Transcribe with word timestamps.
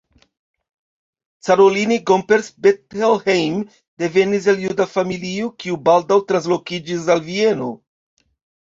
Caroline 1.47 1.97
Gomperz-Bettelheim 2.11 3.61
devenis 4.05 4.51
el 4.55 4.59
juda 4.67 4.91
familio, 4.97 5.53
kiu 5.63 5.81
baldaŭ 5.91 6.23
translokiĝis 6.33 7.09
al 7.17 7.25
Vieno. 7.31 7.75